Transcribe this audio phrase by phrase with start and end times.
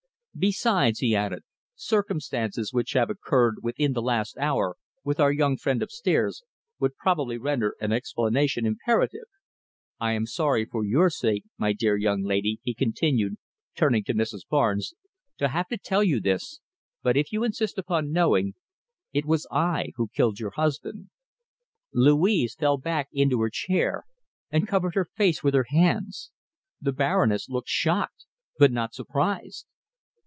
[0.33, 1.43] Besides," he added,
[1.75, 6.41] "circumstances which have occurred within the last hour with our young friend upstairs
[6.79, 9.25] would probably render an explanation imperative!
[9.99, 13.35] I am sorry for your sake, my dear young lady," he continued,
[13.75, 14.47] turning to Mrs.
[14.49, 14.93] Barnes,
[15.37, 16.61] "to have to tell you this,
[17.03, 18.53] but if you insist upon knowing,
[19.11, 21.09] it was I who killed your husband."
[21.93, 24.05] Louise fell back into her chair
[24.49, 26.31] and covered her face with her hands.
[26.79, 28.25] The Baroness looked shocked
[28.57, 29.67] but not surprised.